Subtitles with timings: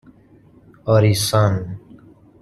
[0.85, 1.79] آریسان